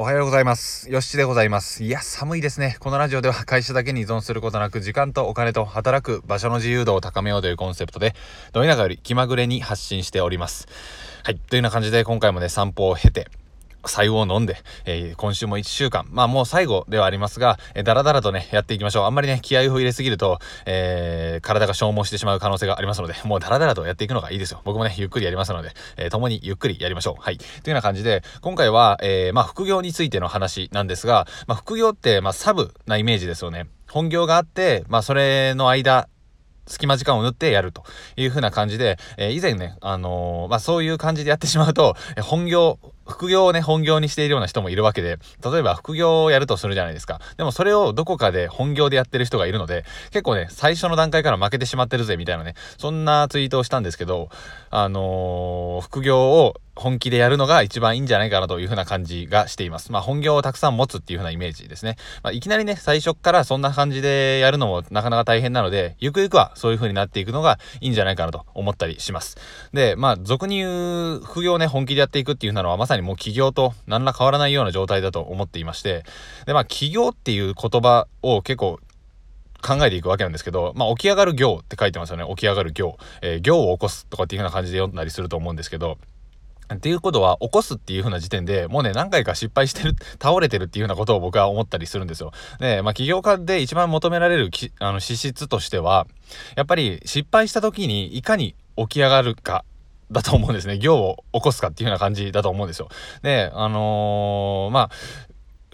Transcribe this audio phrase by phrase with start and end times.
[0.00, 0.90] おはようございます。
[0.90, 1.84] よしでございます。
[1.84, 2.78] いや、寒いですね。
[2.80, 8.14] このラジオでは会社だけに依存することなく、時間とお金と働く場所の自由度を高めようというコンセプトで、
[8.52, 10.68] どいながより気まぐれに発信しております。
[11.22, 11.36] はい。
[11.36, 13.28] というような感じで、今回もね、散歩を経て、
[13.82, 19.04] 白湯を飲んで、えー、今週も1週間、まあもう最後ではありますが、えー、だらだらとね、やっていきましょう。
[19.04, 24.60] あんまりね、気合を入れすぎると、えー、体が消耗してしまう可能性がありますので、もうだらだらとやっていくのがいいですよ。
[24.64, 27.22] 僕もね、ゆっくりやりますので、えー、共にゆっくりやりましょう。
[27.22, 27.38] はい。
[27.38, 33.66] というような感じで、今回は、えー、まあ副業についての話なんですが、まあ副業って、まあサブなイメージですよね。
[33.88, 36.08] 本業があって、まあそれの間、
[36.70, 37.82] 隙間時間を縫ってやると
[38.16, 42.78] いう風な感じで、えー、以前ね、あのー、まあ、そういう感じでやってしまうと、え本業、
[43.10, 47.20] 副業をね、本業にしているような人もいるわけで、例えば副業をやるとするじゃないですか。
[47.36, 54.30] でもそれをどこかで本業でやってる人がいるので、結構ね、最初の段階から負けてしまってるぜ、みたいなね、そんなツイートをしたんですけど、
[54.70, 59.92] あのー、副業を本気でやるのが一番いいんじゃないかなというふうな感じがしています。
[59.92, 61.96] まあ本業をたくさん持つっていうふうなイメージですね。
[62.22, 69.36] まあいきなりね、最初からそんな感じでやるのもなかなか大変なので、ゆくゆくはそういうふうになっていくのがいいんじゃないかなと思ったりします。
[69.74, 76.04] で、まあ俗に言う副業をね、本気でやっていくっていうのはまさにもう起業と何ら変わらないような状態だと思っていまして、
[76.46, 78.78] で、まあ起業っていう言葉を結構
[79.62, 82.24] 考えていくわけなんですけど、まあ、起き上がる行って書いてますよね。
[82.30, 82.96] 起き上がる行。
[83.20, 85.98] えー、行を起こすとかっていう風な感じで読んだりすると思うんですけど、
[86.74, 92.32] っていうことは、起こすっていう風な時点でもうね、何回か失敗してる、 倒れてるっていう風なことを僕は思ったりするんですよ。
[92.58, 96.06] で、まあ、起業家で一番求められるあの資質としては、
[96.56, 99.64] やっぱり失敗した時にいかに起き上がるか
[100.10, 100.78] だと思うんですね。
[100.78, 102.88] 業を起こすかっていうような感じだと思うんですよ。
[103.22, 104.90] で、あのー、まあ、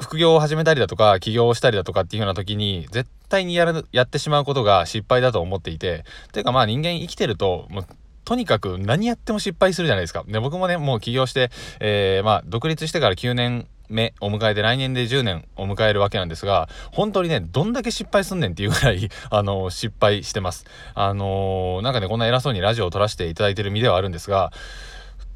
[0.00, 7.86] 副業を始めたりだとか、起業をしたりだとかっていうような時に、絶対にやる、やってしまうことが失敗だと思っていて、ていうかまあ人間生きてると、もう
[8.27, 10.24] とにかく何やっても失敗するじゃないですか。
[10.27, 20.66] で、僕もね、もう起業して、えー、まあ、独立してから9年目を迎えて来年で10年を迎えるわけなんですが、本当にね、どんだけ失敗すんねんっていうぐらい、 あのー、失敗してます。
[20.94, 24.53] あのー、なんかね、こんな偉そうにラジオを撮らせていただいてる身ではあるんですが、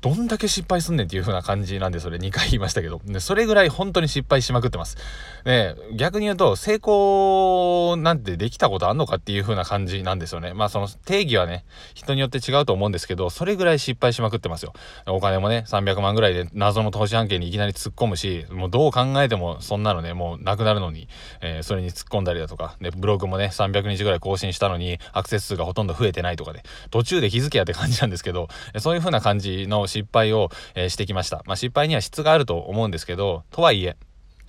[0.01, 3.01] どんだけ失敗すんねんっていう風な感じなんで、それ2回言いましたけど。
[3.05, 4.97] で、それぐらい本当に失敗しまくってます。
[5.45, 10.55] で、逆に言うと、成功なんてできたことあんのかっていう風な感じなんですよね。
[10.55, 14.73] まあその定義はね、人によって違うと思うんですけど、それぐらい失敗しまくってますよ。
[15.07, 21.09] お金もね、300万ぐらいで謎の投資案件にいきなり突っ込むし、もうどう考えてもそんなのね、もうなくなるのに、
[21.43, 31.43] えー、それに突っ込んだりだとか、で、ブログもね、300日ぐらい更新したのに、アクセス数がほとんど増えてないとかで、途中で気づけやって感じなんですけど、そういう風な感じの失敗を、えー、してきました。
[31.47, 33.97] まあ、失敗には質があると思うんですけど、とはいえ、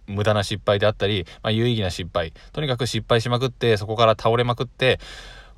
[0.08, 2.34] 無駄な失敗であったり、まあ、有意義な失敗。
[2.54, 5.00] とにかく失敗しまくって、そこから倒れまくって、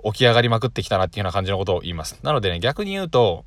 [0.04, 2.20] 起き上がりまくってきたなっていうような感じのことを言います。
[2.24, 3.46] なのでね、逆に言うと、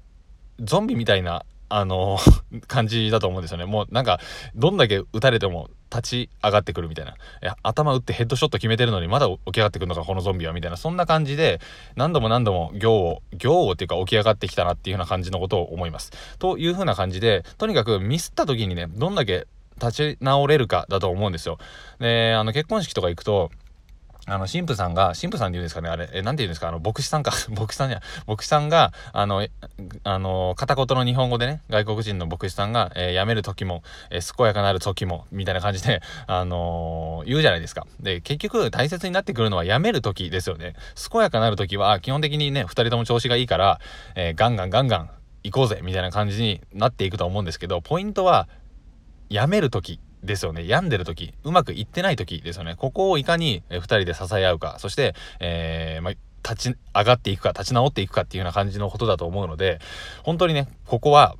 [0.60, 2.18] ゾンビみたいなあの
[2.66, 3.66] 感じだと思うんですよね。
[3.66, 4.20] もうなんか、
[4.54, 7.12] どんだけ撃たれても立ち上がってくるみたいな。
[7.12, 10.76] いや、頭打ってヘッドショット決めてるのにまだ起き上がってくるのか、このゾンビは、みたいな。
[10.76, 11.60] そんな感じで、
[11.96, 16.12] 何度も何度も行を、行をっていうか起き上がってきたなっていうような感じのことを思います。
[16.38, 19.46] というふうな感じで、とにかくミスった時にね、どんだけ
[19.80, 21.58] 立ち直れるかだと思うんですよ。
[21.98, 23.50] で、あの、結婚式とか行くと、
[24.26, 27.32] あの、神父さんが、神父さんって言うんですかねあれ、え、なんて言うんですかあの、牧師さんか。
[27.50, 29.46] 牧師さんじゃ牧師さんが、あの、
[30.02, 37.86] あの、片言の日本語でね、外国人の牧師さんが、えー、辞める時も、えー、健やかなる時も、みたいな感じで、 あのー、言うじゃないですか。
[38.00, 40.74] で、結局、大切になってくるのは辞める時ですよね。
[41.10, 43.80] 健やかなる時は、基本的にね、二人とも調子がいいから、
[44.16, 45.10] えガンガンガンガン
[45.44, 48.48] 行こうぜ、みたいな感じになっていくと思うんですけど、ポイントは、
[49.28, 50.66] 辞める時ですよね。
[50.66, 52.74] 病んでる時、うまくいってない時ですよね。
[52.76, 56.12] ここをいかに2人で支え合うか、そして、えー、ま
[56.46, 59.80] 立ち上がっていくか、立ち直っていくかっていうような感じのことだと思うので、
[60.22, 61.36] 本当にね、ここは、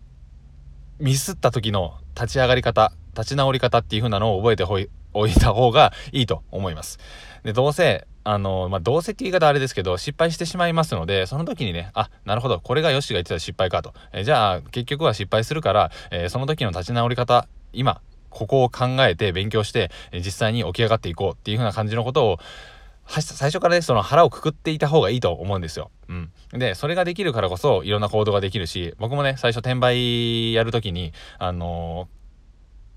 [0.99, 6.99] ミスった時の立ち上がり方、立ち直り方っていう風なのを覚えておいた方がいいと思います。
[7.45, 13.95] で、どうせ、あの、まあ、どうせって言い方あれですけど、失敗してしまいますので、その時にね、あ、なるほど、これがヨッシーが言ってた失敗かと。
[14.13, 18.01] えじゃあ、結局は失敗するから、えー、その時の立ち直り方、今、
[18.37, 22.39] ここを考えて勉強して、実際に起き上がっていこうっていう風な感じのことを、
[23.09, 25.91] 最初からね、その腹をくくっていた方がいいと思うんですよ。
[26.09, 26.31] うん。
[26.53, 32.09] で、それができるからこそ、いろんな行動ができるし、僕もね、最初転売やるときに、あの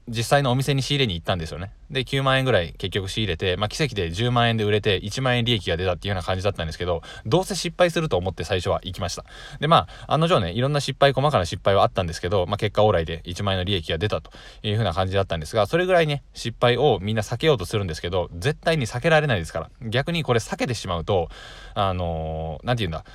[0.09, 1.71] 実際のお店に仕入れに行ったんですよね。
[1.91, 9.23] で、9万円ぐらい結局仕入れて、まあ奇跡で10万円で売れて1万円利益が出たっていうような感じだったんですけど、どうせ失敗すると思って最初は行きました。
[9.59, 14.31] で、まあ、案の定ね、いろんな失敗、細かな失敗はあったんですけど、まあ結果オーライで1万円の利益が出たと
[14.63, 19.69] いうふうな感じだったんですが、それぐらいね、失敗をみんな避けようとするんですけど、絶対に避けられないですから。
[19.81, 21.29] 逆にこれ避けてしまうと、
[21.75, 23.05] あのー、なんて言うんだ。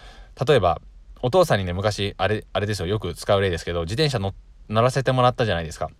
[0.46, 0.80] 例えば、
[1.22, 4.32] お父さんにね、昔、あれ、あれですよ、よく使う例ですけど、自転車乗
[4.68, 5.90] らせてもらったじゃないですか。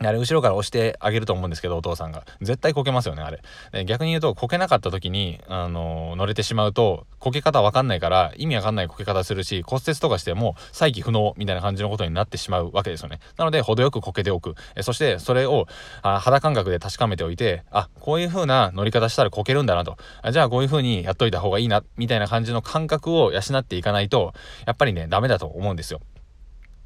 [0.00, 2.24] あれ後ろから押してあげると思うんですけどお父さんが。
[2.40, 3.84] 絶対こけますよねあれ。
[3.84, 13.20] 逆に言うとこけなかった時に、あのー、乗れてしまうとこけ方わかんないから意味わかんないこけ方するし骨折とかしても再起不能みたいな感じのことになってしまうわけですよね。
[13.36, 14.54] なので程よくこけておく。
[14.74, 15.66] えそしてそれを
[16.02, 19.96] あ肌感覚で確かめておいてあこういう風な乗り方したらこけるんだなと。
[20.22, 24.34] あじゃあこういう風にやっといた方がいいなみたいな感じの感覚を養っていかないと
[24.66, 26.00] やっぱりねダメだと思うんですよ。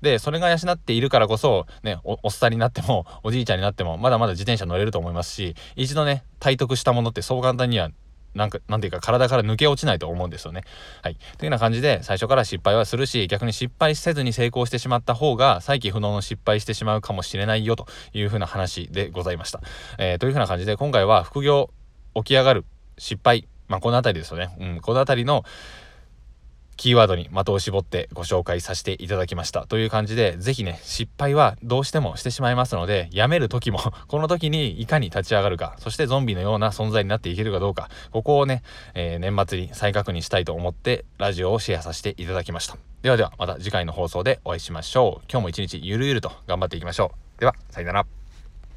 [0.01, 7.91] で、それが養っているからこそ、ね、おおっさんになっても、 おじいちゃんになっても、まだまだ自転車乗れると思いますし、一度ね、体得したものってそう簡単には、
[8.35, 10.63] なんか、なんていうか体から抜け落ちないと思うんですよね。
[11.03, 11.15] はい。
[11.39, 19.61] というような感じで、最初から失敗はするし、逆に失敗せずに成功してしまった方が、再起不能の失敗してしまうかもしれないよというふうな話でございました。
[19.99, 21.71] えー、というふうな感じで、今回は副業
[22.15, 22.65] 起き上がる
[22.99, 24.57] 失敗、まあ、この辺りですよね。
[24.61, 25.45] うん、この辺りの、
[26.79, 38.63] キーワードに的を絞ってご紹介させていただきましたという感じで是非ね失敗はどうしてもしてしまいますのでやめる時も この時にいかに立ち上がるかそしてゾンビのような存在になっていけるかどうかここをね、
[38.95, 42.77] えー、年末に再確認したいと思ってラジオをシェアさせていただきました。
[43.03, 45.25] ではではまた次回の放送でお会いしましょう。
[45.31, 47.41] 今日も一日ゆるゆると頑張っていきましょう。
[47.41, 48.18] ではさよなら。